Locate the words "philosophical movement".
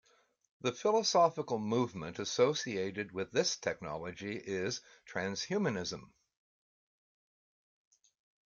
0.73-2.17